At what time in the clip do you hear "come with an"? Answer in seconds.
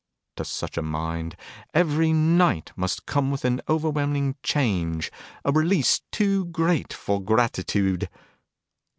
3.05-3.61